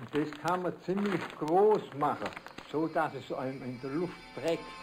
[0.00, 2.30] Und das kann man ziemlich groß machen,
[2.72, 4.79] so dass es einem in der Luft trägt.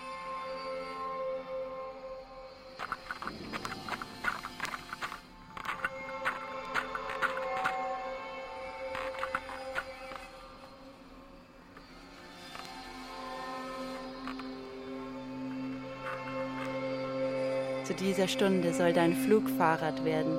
[17.87, 20.37] Zu dieser Stunde soll dein Flugfahrrad werden,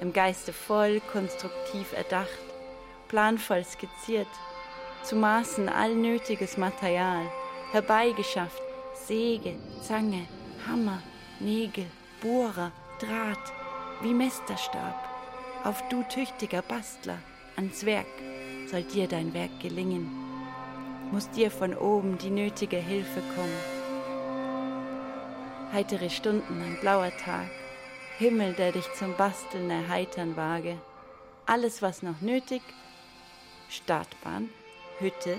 [0.00, 2.38] im Geiste voll konstruktiv erdacht,
[3.08, 4.26] planvoll skizziert,
[5.02, 7.26] zu Maßen all nötiges Material,
[7.72, 8.62] herbeigeschafft,
[8.94, 10.26] Säge, Zange,
[10.66, 11.02] Hammer,
[11.38, 11.84] Nägel,
[12.22, 13.52] Bohrer, Draht,
[14.00, 14.96] wie Mesterstab.
[15.64, 17.18] Auf du tüchtiger Bastler,
[17.56, 18.06] ans Werk
[18.70, 20.08] soll dir dein Werk gelingen,
[21.12, 23.73] muss dir von oben die nötige Hilfe kommen.
[25.74, 27.50] Heitere Stunden, ein blauer Tag,
[28.18, 30.78] Himmel, der dich zum Basteln erheitern wage,
[31.46, 32.62] alles, was noch nötig,
[33.68, 34.50] Startbahn,
[35.00, 35.36] Hütte,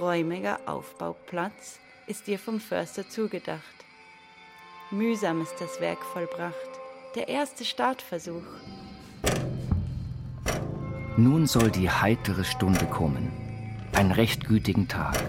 [0.00, 3.64] räumiger Aufbauplatz, ist dir vom Förster zugedacht.
[4.92, 6.54] Mühsam ist das Werk vollbracht,
[7.16, 8.44] der erste Startversuch.
[11.16, 13.32] Nun soll die heitere Stunde kommen,
[13.92, 15.20] einen recht gütigen Tag,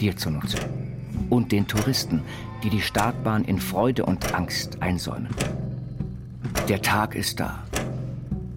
[0.00, 0.58] dir zunutze.
[1.34, 2.22] Und den Touristen,
[2.62, 5.34] die die Startbahn in Freude und Angst einsäumen.
[6.68, 7.64] Der Tag ist da.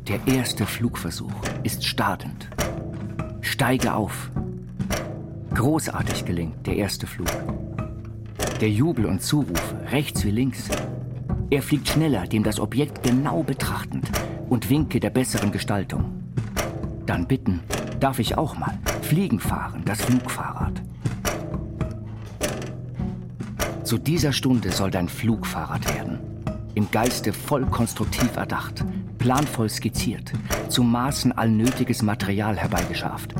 [0.08, 2.48] Der erste Flugversuch ist startend.
[3.42, 4.30] Steige auf.
[5.56, 7.32] Großartig gelingt der erste Flug.
[8.62, 10.70] Der Jubel und Zuruf, rechts wie links.
[11.50, 14.08] Er fliegt schneller, dem das Objekt genau betrachtend
[14.50, 16.06] und winke der besseren Gestaltung.
[17.08, 17.62] Dann bitten,
[18.00, 20.84] darf ich auch mal fliegen fahren, das Flugfahrrad.
[23.88, 26.19] Zu dieser Stunde soll dein Flugfahrrad werden.
[26.76, 28.84] Im Geiste voll konstruktiv erdacht,
[29.17, 30.34] planvoll skizziert,
[30.67, 33.34] zu Maßen all nötiges Material herbeigeschafft.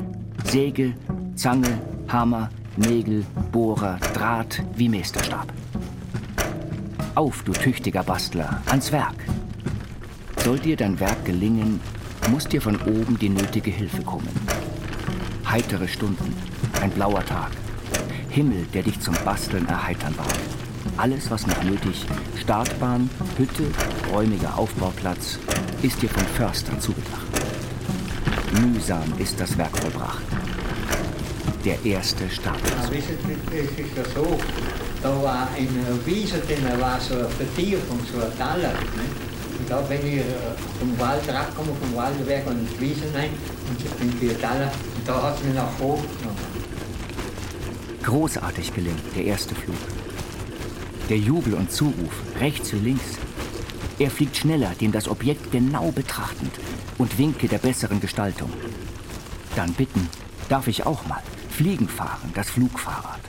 [0.44, 0.94] Säge,
[1.34, 5.52] Zange, Hammer, Nägel, Bohrer, Draht wie Meisterstab.
[7.14, 9.26] Auf, du tüchtiger Bastler, ans Werk.
[10.38, 11.78] Soll dir dein Werk gelingen,
[12.30, 14.34] muss dir von oben die nötige Hilfe kommen.
[15.46, 16.34] Heitere Stunden,
[16.80, 17.50] ein blauer Tag,
[18.38, 20.24] Himmel, der dich zum Basteln erheitern war.
[20.96, 22.06] Alles, was noch nötig,
[22.40, 23.64] Startbahn, Hütte,
[24.12, 25.40] räumiger Aufbauplatz,
[25.82, 27.26] ist dir vom Förster zugedacht.
[28.60, 30.22] Mühsam ist das Werk vollbracht.
[31.64, 32.60] Der erste Start.
[32.62, 34.38] Ja, es ist ja so,
[35.02, 38.74] da war in der Wiese drin war so eine Vertiefung, so ein Taler.
[39.58, 40.22] Und da bin ich
[40.78, 43.30] vom Wald rausgekommen, vom Waldwerk und die Wiese rein
[43.68, 44.70] und in die Taler.
[44.96, 46.27] Und da hat es mich nach genommen.
[48.08, 49.76] Großartig gelingt der erste Flug.
[51.10, 53.18] Der Jubel und Zuruf, rechts wie links.
[53.98, 56.52] Er fliegt schneller, dem das Objekt genau betrachtend
[56.96, 58.50] und winke der besseren Gestaltung.
[59.56, 60.08] Dann bitten,
[60.48, 63.20] darf ich auch mal fliegen fahren, das Flugfahrrad.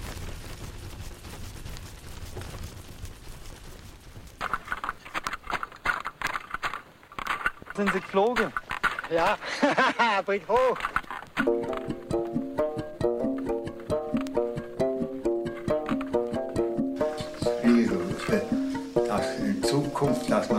[7.76, 8.54] Sind Sie geflogen?
[9.14, 9.38] Ja,
[10.26, 10.78] bringt hoch.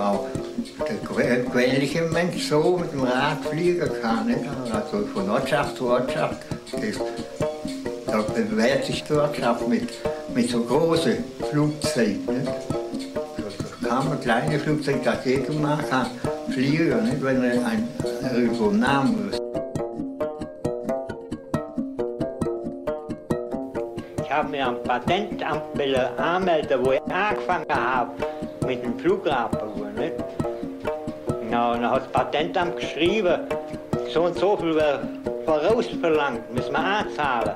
[0.01, 0.27] Man auch
[0.89, 4.27] der gewöhnliche Mensch so mit dem Rad fliegen kann.
[4.27, 4.41] Nicht?
[4.73, 6.37] Also von Ortschaft zu Ortschaft.
[6.73, 6.97] Das,
[8.07, 9.91] da bewährt sich die Ortschaft mit
[10.35, 12.25] mit so großen Flugzeugen.
[12.27, 12.51] Nicht?
[13.83, 16.07] Da kam ein kleines Flugzeug, das jeder mal kann
[16.51, 17.23] fliegen, nicht?
[17.23, 17.89] wenn er ein,
[18.35, 19.39] irgendwo Namen muss.
[24.23, 25.43] Ich habe mir am Patentamt
[26.19, 28.13] anmelden, wo ich angefangen habe
[28.71, 29.59] mit dem Flughafen.
[29.97, 30.15] Nicht?
[31.41, 33.41] Und dann hat das Patentamt geschrieben,
[34.13, 35.01] so und so viel wäre
[35.45, 37.55] vorausverlangt, müssen wir anzahlen.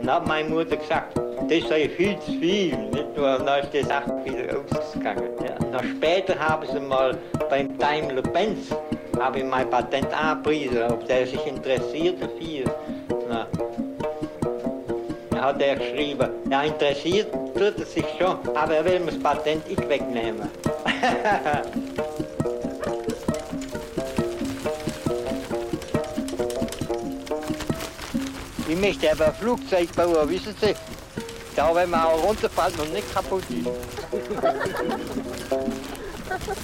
[0.00, 2.74] Dann hat meine Mutter gesagt, das sei viel zu viel.
[2.76, 3.04] Nicht?
[3.14, 5.28] Und dann ist die Sache wieder ausgegangen.
[5.42, 5.66] Ja.
[5.70, 7.14] Dann später haben sie mal
[7.50, 8.74] beim Daimler-Benz
[9.20, 12.74] habe ich mein Patent angepriesen, ob der sich interessiert dafür.
[13.28, 13.46] Na.
[15.30, 19.22] Dann hat er geschrieben, ja interessiert tut er sich schon, aber er will mir das
[19.22, 20.48] Patent nicht wegnehmen.
[28.66, 30.74] Ich möchte aber ein Flugzeug bauen, wissen Sie?
[31.54, 33.68] Da, wenn man auch runterfällt und nicht kaputt ist.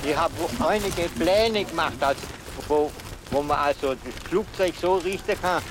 [0.02, 0.32] Ich habe
[0.66, 2.20] einige Pläne gemacht, also,
[2.66, 2.90] wo,
[3.30, 5.62] wo man also das Flugzeug so richten kann,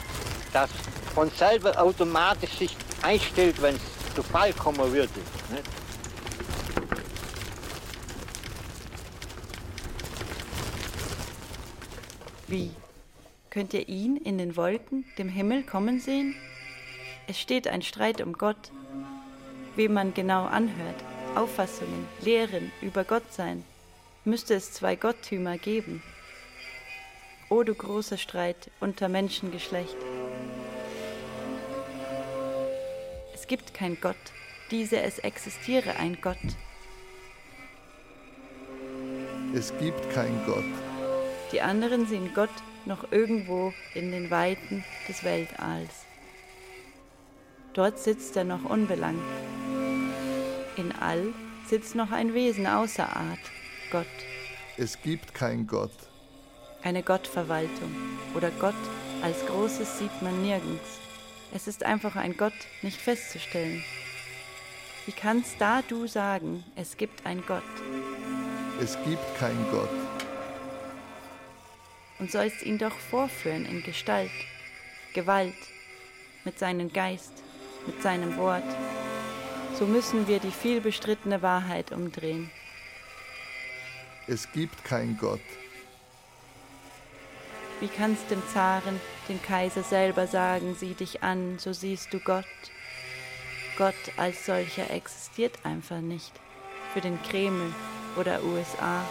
[0.53, 0.69] dass
[1.13, 3.81] von selber automatisch sich einstellt, wenn es
[4.23, 5.09] Fall kommen würde.
[5.51, 5.63] Nicht?
[12.47, 12.71] Wie?
[13.49, 16.35] Könnt ihr ihn in den Wolken, dem Himmel kommen sehen?
[17.27, 18.71] Es steht ein Streit um Gott.
[19.75, 21.03] Wem man genau anhört,
[21.35, 23.63] Auffassungen, Lehren über Gott sein,
[24.25, 26.01] müsste es zwei Gottümer geben.
[27.49, 29.95] O du großer Streit unter Menschengeschlecht.
[33.49, 34.15] Gibt kein Gott,
[34.69, 36.37] diese es existiere ein Gott.
[39.53, 40.63] Es gibt kein Gott.
[41.51, 42.51] Die anderen sehen Gott
[42.85, 46.05] noch irgendwo in den Weiten des Weltalls.
[47.73, 49.19] Dort sitzt er noch unbelangt.
[50.77, 51.33] In All
[51.65, 53.39] sitzt noch ein Wesen außer Art,
[53.91, 54.05] Gott.
[54.77, 55.91] Es gibt kein Gott.
[56.83, 57.95] Eine Gottverwaltung
[58.35, 58.75] oder Gott
[59.23, 61.08] als Großes sieht man nirgends.
[61.53, 63.83] Es ist einfach ein Gott nicht festzustellen.
[65.05, 67.63] Wie kannst da du sagen, es gibt ein Gott?
[68.79, 69.89] Es gibt kein Gott
[72.19, 74.31] und sollst ihn doch vorführen in Gestalt,
[75.13, 75.55] Gewalt,
[76.43, 77.31] mit seinem Geist,
[77.87, 78.63] mit seinem Wort.
[79.77, 82.51] So müssen wir die vielbestrittene Wahrheit umdrehen.
[84.27, 85.39] Es gibt kein Gott.
[87.79, 92.45] Wie kannst dem Zaren, dem Kaiser selber sagen, sieh dich an, so siehst du Gott.
[93.77, 96.33] Gott als solcher existiert einfach nicht.
[96.93, 97.73] Für den Kreml
[98.17, 99.05] oder USA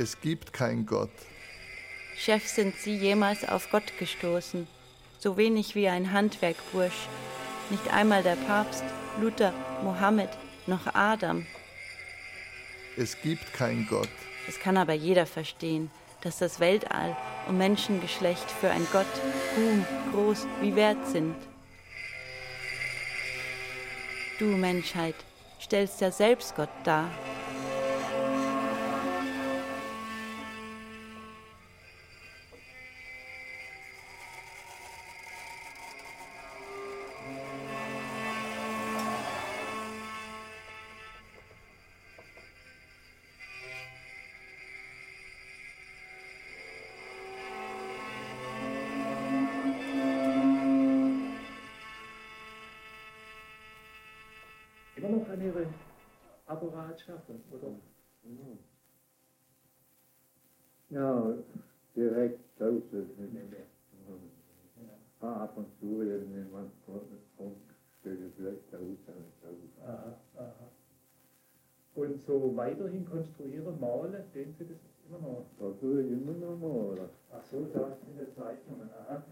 [0.00, 1.10] es gibt kein Gott.
[2.16, 4.68] Chef, sind Sie jemals auf Gott gestoßen?
[5.18, 7.08] So wenig wie ein Handwerkbursch.
[7.70, 8.84] Nicht einmal der Papst,
[9.20, 10.30] Luther, Mohammed,
[10.68, 11.44] noch Adam.
[12.96, 14.08] Es gibt kein Gott.
[14.46, 15.90] Es kann aber jeder verstehen,
[16.22, 17.16] dass das Weltall
[17.48, 19.06] und Menschengeschlecht für ein Gott
[19.56, 21.34] Ruhm, groß wie wert sind.
[24.38, 25.14] Du Menschheit
[25.60, 27.10] stellst ja selbst Gott dar.
[57.00, 57.68] Schaffen, oder?
[58.24, 58.58] Mhm.
[60.90, 61.34] Ja,
[61.96, 63.08] direkt draußen.
[65.20, 65.28] Ja.
[65.28, 66.70] Ab und zu irgendjemand
[67.36, 67.60] kommt,
[68.00, 68.96] stellt vielleicht aus.
[69.84, 70.68] Aha, aha.
[71.94, 74.76] Und so weiterhin konstruieren, malen, den Sie das
[75.08, 75.44] immer noch?
[75.58, 77.08] Das tue ich immer noch malen.
[77.32, 78.88] Ach so, da sind die Zeichnungen.
[78.90, 79.22] Aha.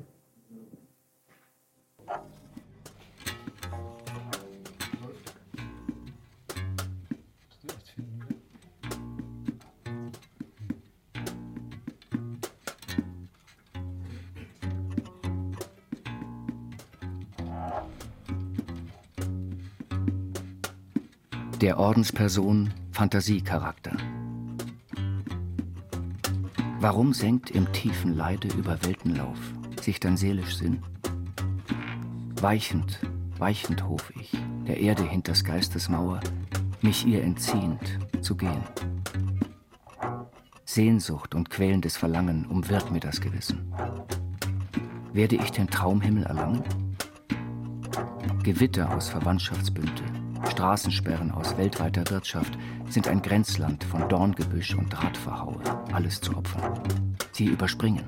[21.66, 23.96] Der Ordensperson Fantasiecharakter.
[26.78, 29.36] Warum senkt im tiefen Leide über Weltenlauf
[29.82, 30.84] sich dein seelisch Sinn?
[32.40, 33.00] Weichend,
[33.38, 34.30] weichend hof ich,
[34.68, 36.20] der Erde hinters Geistes Mauer,
[36.82, 38.62] mich ihr entziehend zu gehen.
[40.64, 43.74] Sehnsucht und quälendes Verlangen umwirrt mir das Gewissen.
[45.12, 46.62] Werde ich den Traumhimmel erlangen?
[48.44, 50.04] Gewitter aus Verwandtschaftsbünde,
[50.50, 52.56] Straßensperren aus weltweiter Wirtschaft
[52.88, 55.60] sind ein Grenzland von Dorngebüsch und Drahtverhaue,
[55.92, 56.80] alles zu opfern.
[57.32, 58.04] Sie überspringen.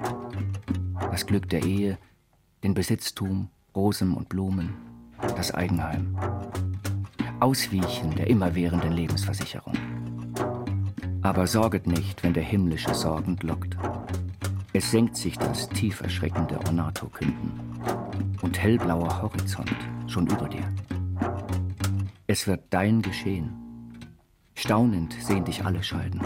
[1.11, 1.99] Das Glück der Ehe,
[2.63, 4.75] den Besitztum, Rosen und Blumen,
[5.37, 6.17] das Eigenheim.
[7.41, 9.75] Ausweichen der immerwährenden Lebensversicherung.
[11.23, 13.77] Aber sorget nicht, wenn der himmlische sorgend lockt.
[14.73, 17.61] Es senkt sich das tief erschreckende Ornato-Künden
[18.43, 19.77] und hellblauer Horizont
[20.07, 20.65] schon über dir.
[22.31, 23.55] Es wird dein Geschehen.
[24.55, 26.21] Staunend sehen dich alle scheiden.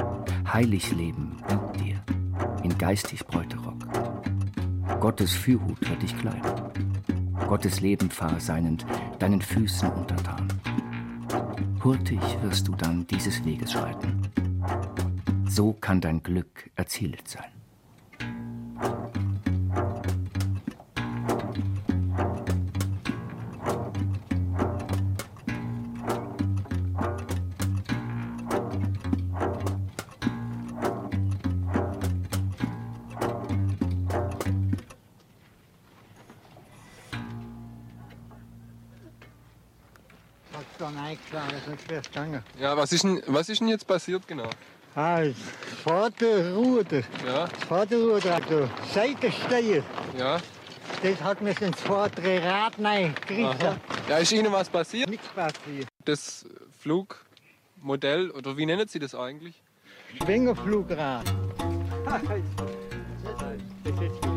[0.53, 2.03] Heilig Leben winkt dir
[2.64, 3.78] in geistig Bräuterock.
[4.98, 6.50] Gottes Fürhut wird dich kleiden.
[7.46, 8.84] Gottes Leben seinend
[9.20, 10.48] deinen Füßen untertan.
[11.84, 14.22] Hurtig wirst du dann dieses Weges schreiten.
[15.48, 17.61] So kann dein Glück erzielt sein.
[42.61, 44.49] Ja, was ist, denn, was ist denn jetzt passiert genau?
[44.95, 45.34] Ah, das
[45.82, 47.03] Vorderruder.
[47.26, 47.47] Ja.
[47.47, 49.82] Das Vorderruder, also Seitensteuer.
[50.18, 50.38] Ja.
[51.03, 53.80] Das hat mir ins vordere Rad reingerissen.
[54.09, 55.09] Ja, ist Ihnen was passiert?
[55.09, 55.88] Nichts passiert.
[56.05, 56.47] Das
[56.80, 59.62] Flugmodell, oder wie nennen Sie das eigentlich?
[60.22, 61.24] Schwingerflugrad.
[62.05, 62.22] das
[63.84, 64.32] ist jetzt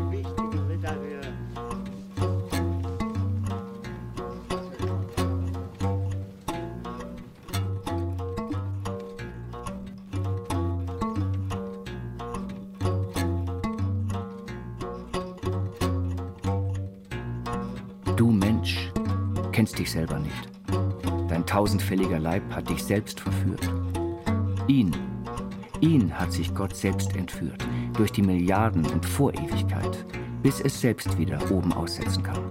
[18.16, 18.90] Du Mensch
[19.52, 20.48] kennst dich selber nicht.
[21.28, 23.70] Dein tausendfälliger Leib hat dich selbst verführt.
[24.68, 24.96] Ihn,
[25.82, 30.06] ihn hat sich Gott selbst entführt, durch die Milliarden und Vorewigkeit,
[30.42, 32.50] bis es selbst wieder oben aussetzen kann.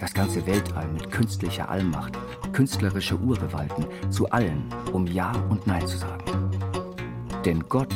[0.00, 2.18] Das ganze Weltall mit künstlicher Allmacht,
[2.52, 6.24] künstlerische Urgewalten, zu allen, um Ja und Nein zu sagen.
[7.44, 7.94] Denn Gott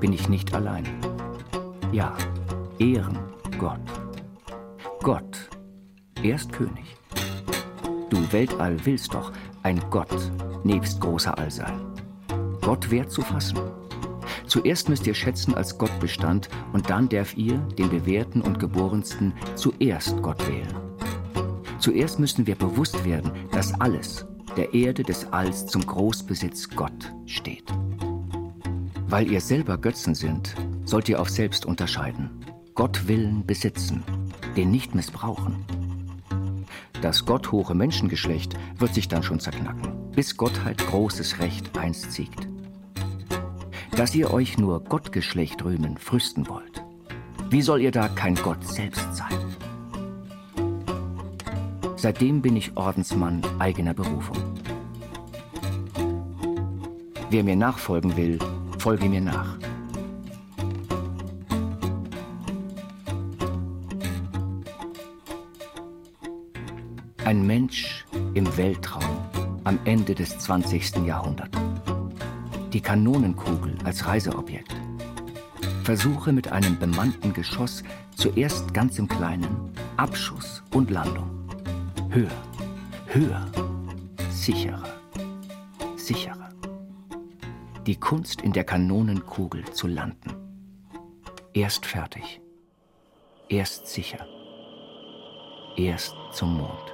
[0.00, 0.84] bin ich nicht allein.
[1.92, 2.14] Ja,
[2.78, 3.18] ehren
[6.24, 6.96] erst König.
[8.10, 10.08] Du Weltall willst doch ein Gott
[10.64, 11.80] nebst großer All sein.
[12.60, 13.58] Gott wert zu fassen.
[14.46, 19.32] Zuerst müsst ihr schätzen, als Gott bestand, und dann darf ihr, den Bewährten und Geborensten,
[19.54, 20.74] zuerst Gott wählen.
[21.78, 27.64] Zuerst müssen wir bewusst werden, dass alles, der Erde des Alls zum Großbesitz Gott steht.
[29.08, 30.54] Weil ihr selber Götzen sind,
[30.84, 32.30] sollt ihr auf selbst unterscheiden.
[32.74, 34.02] Gott willen besitzen,
[34.56, 35.64] den nicht missbrauchen.
[37.04, 42.48] Das gotthohe Menschengeschlecht wird sich dann schon zerknacken, bis Gottheit großes Recht einst siegt.
[43.94, 46.82] Dass ihr euch nur Gottgeschlecht rühmen, früsten wollt,
[47.50, 49.38] wie soll ihr da kein Gott selbst sein?
[51.96, 54.38] Seitdem bin ich Ordensmann eigener Berufung.
[57.28, 58.38] Wer mir nachfolgen will,
[58.78, 59.58] folge mir nach.
[67.34, 69.18] Ein Mensch im Weltraum
[69.64, 71.04] am Ende des 20.
[71.04, 71.58] Jahrhunderts.
[72.72, 74.72] Die Kanonenkugel als Reiseobjekt.
[75.82, 77.82] Versuche mit einem bemannten Geschoss
[78.14, 81.28] zuerst ganz im Kleinen, Abschuss und Landung.
[82.08, 82.30] Höher,
[83.06, 83.44] höher,
[84.30, 84.84] sicherer,
[85.96, 86.50] sicherer.
[87.84, 90.36] Die Kunst in der Kanonenkugel zu landen.
[91.52, 92.40] Erst fertig,
[93.48, 94.24] erst sicher,
[95.76, 96.93] erst zum Mond.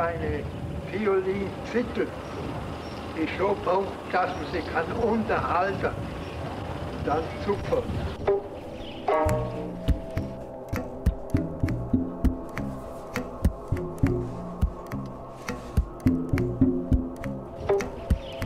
[0.00, 0.42] Das ist eine
[0.98, 2.06] Violinzittel,
[3.14, 5.90] die so baut, dass man sie kann unterhalten.
[7.04, 7.82] Dann super.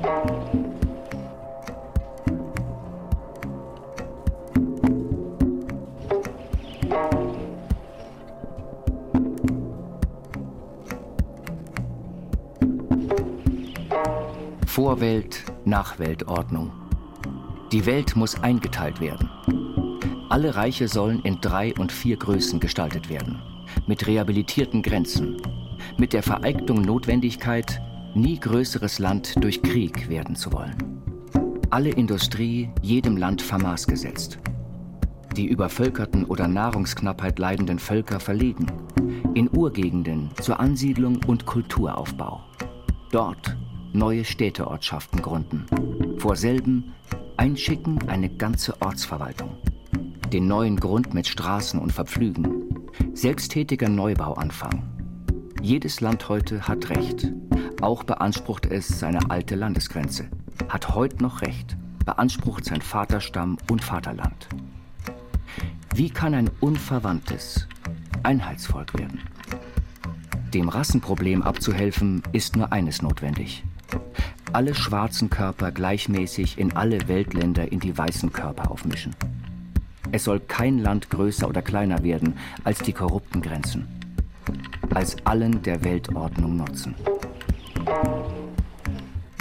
[0.04, 0.43] Vorwelt,
[15.64, 16.70] Nachweltordnung.
[17.72, 19.28] Die Welt muss eingeteilt werden.
[20.28, 23.42] Alle Reiche sollen in drei und vier Größen gestaltet werden,
[23.88, 25.36] mit rehabilitierten Grenzen.
[25.98, 27.80] mit der Vereignung Notwendigkeit,
[28.14, 30.76] nie größeres Land durch Krieg werden zu wollen.
[31.70, 34.38] Alle Industrie jedem Land vermaßgesetzt.
[35.36, 38.66] Die übervölkerten oder Nahrungsknappheit leidenden Völker verlegen.
[39.34, 42.44] In Urgegenden zur Ansiedlung und Kulturaufbau.
[43.10, 43.56] Dort
[43.94, 45.66] neue Städteortschaften gründen.
[46.18, 46.92] Vor selben
[47.36, 49.56] einschicken eine ganze Ortsverwaltung.
[50.32, 52.64] Den neuen Grund mit Straßen und Verpflügen.
[53.12, 54.82] Selbsttätiger Neubau anfangen.
[55.62, 57.32] Jedes Land heute hat Recht.
[57.80, 60.28] Auch beansprucht es seine alte Landesgrenze.
[60.68, 61.76] Hat heute noch Recht.
[62.04, 64.48] Beansprucht sein Vaterstamm und Vaterland.
[65.94, 67.68] Wie kann ein unverwandtes
[68.24, 69.20] Einheitsvolk werden?
[70.52, 73.64] Dem Rassenproblem abzuhelfen, ist nur eines notwendig.
[74.54, 79.12] Alle schwarzen Körper gleichmäßig in alle Weltländer in die weißen Körper aufmischen.
[80.12, 83.88] Es soll kein Land größer oder kleiner werden als die korrupten Grenzen.
[84.94, 86.94] Als allen der Weltordnung nutzen.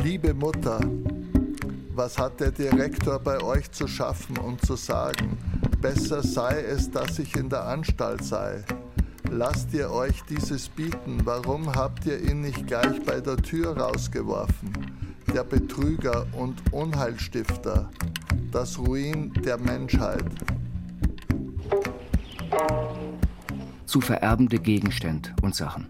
[0.03, 0.79] Liebe Mutter,
[1.93, 5.37] was hat der Direktor bei euch zu schaffen und zu sagen?
[5.79, 8.63] Besser sei es, dass ich in der Anstalt sei.
[9.29, 11.19] Lasst ihr euch dieses bieten?
[11.23, 14.72] Warum habt ihr ihn nicht gleich bei der Tür rausgeworfen?
[15.33, 17.89] Der Betrüger und Unheilstifter,
[18.51, 20.23] das Ruin der Menschheit.
[23.87, 25.87] Zu vererbende Gegenstände und Sachen.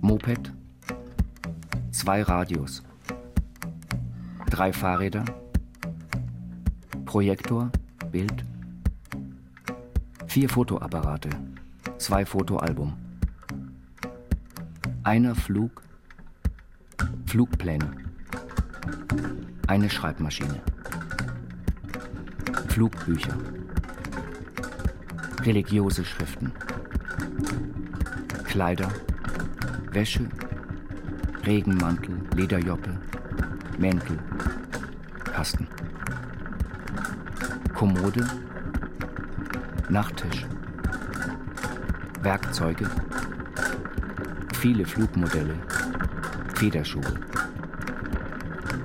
[0.00, 0.52] Moped,
[1.92, 2.82] zwei Radios,
[4.50, 5.24] drei Fahrräder,
[7.04, 7.70] Projektor,
[8.10, 8.44] Bild,
[10.26, 11.30] vier Fotoapparate,
[11.98, 12.94] zwei Fotoalbum,
[15.04, 15.85] einer Flug,
[17.26, 17.90] Flugpläne,
[19.66, 20.60] eine Schreibmaschine,
[22.68, 23.34] Flugbücher,
[25.42, 26.52] religiöse Schriften,
[28.44, 28.88] Kleider,
[29.92, 30.28] Wäsche,
[31.44, 32.98] Regenmantel, Lederjoppe,
[33.78, 34.18] Mäntel,
[35.24, 35.68] Kasten.
[37.76, 38.26] Kommode,
[39.90, 40.46] Nachttisch,
[42.22, 42.90] Werkzeuge,
[44.54, 45.54] viele Flugmodelle,
[46.56, 47.02] Federschuhe,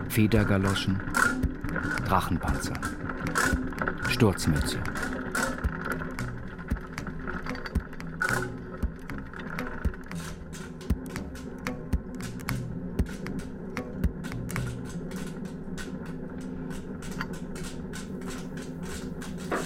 [0.09, 0.99] Federgaloschen,
[2.05, 2.73] Drachenpanzer,
[4.09, 4.77] Sturzmütze.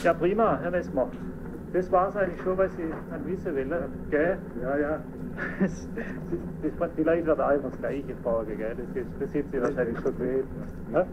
[0.04, 1.10] Ja, prima, Herr Messmer.
[1.74, 4.10] Das war es eigentlich schon, was Sie an wissen wollen.
[4.12, 4.38] Gell?
[4.62, 5.04] Ja, ja.
[6.98, 8.76] Die Leute werden einfach das Gleiche fragen, gell?
[8.76, 10.48] Das, ist, das sind Sie wahrscheinlich schon gewöhnt.
[10.94, 11.06] Ja,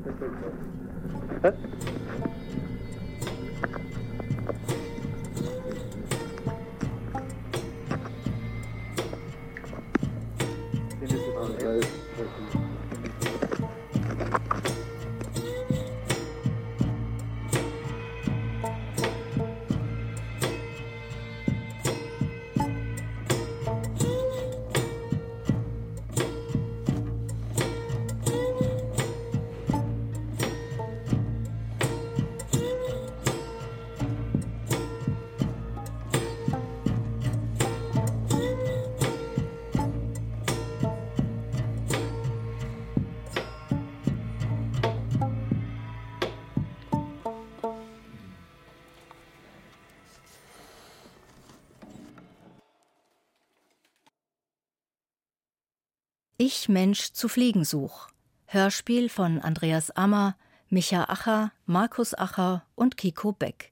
[56.44, 58.08] Ich Mensch zu fliegen such.
[58.46, 60.36] Hörspiel von Andreas Ammer,
[60.70, 63.70] Micha Acher, Markus Acher und Kiko Beck.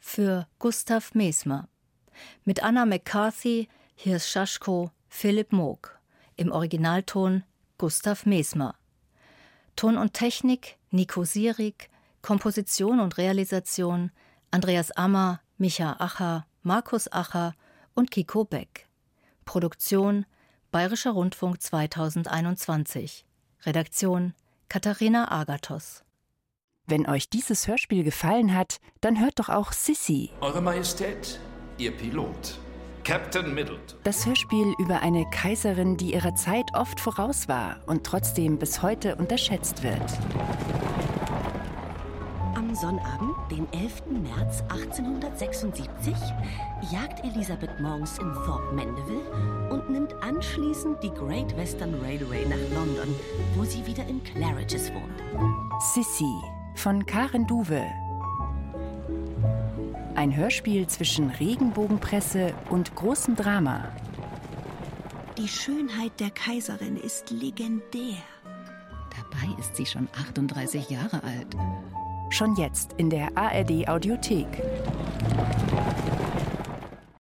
[0.00, 1.68] Für Gustav Mesmer.
[2.44, 5.96] Mit Anna McCarthy, Hirs Schaschko, Philipp Moog.
[6.34, 7.44] Im Originalton
[7.78, 8.74] Gustav Mesmer.
[9.76, 11.88] Ton und Technik Nico Sierig,
[12.20, 14.10] Komposition und Realisation
[14.50, 17.54] Andreas Ammer, Micha Acher, Markus Acher
[17.94, 18.88] und Kiko Beck.
[19.44, 20.26] Produktion
[20.72, 23.26] Bayerischer Rundfunk 2021.
[23.66, 24.32] Redaktion
[24.70, 26.02] Katharina Agathos.
[26.86, 30.30] Wenn euch dieses Hörspiel gefallen hat, dann hört doch auch Sissy.
[30.40, 31.38] Eure Majestät,
[31.76, 32.58] Ihr Pilot.
[33.04, 33.98] Captain Middleton.
[34.04, 39.16] Das Hörspiel über eine Kaiserin, die ihrer Zeit oft voraus war und trotzdem bis heute
[39.16, 40.00] unterschätzt wird.
[42.72, 44.02] Am Sonnabend, den 11.
[44.22, 46.14] März 1876,
[46.90, 53.14] jagt Elisabeth morgens in Thorpe Mandeville und nimmt anschließend die Great Western Railway nach London,
[53.56, 55.82] wo sie wieder in Claridge's wohnt.
[55.92, 56.32] Sissy
[56.74, 57.84] von Karen Duwe.
[60.14, 63.84] Ein Hörspiel zwischen Regenbogenpresse und großem Drama.
[65.36, 68.22] Die Schönheit der Kaiserin ist legendär.
[69.10, 71.54] Dabei ist sie schon 38 Jahre alt.
[72.32, 74.46] Schon jetzt in der ARD Audiothek.